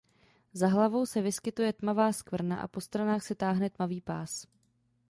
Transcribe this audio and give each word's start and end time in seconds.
Za 0.53 0.67
hlavou 0.67 1.05
se 1.05 1.21
vyskytuje 1.21 1.73
tmavá 1.73 2.11
skvrna 2.11 2.57
a 2.61 2.67
po 2.67 2.81
stranách 2.81 3.23
se 3.23 3.35
táhne 3.35 3.69
tmavý 3.69 4.01
pás. 4.01 4.47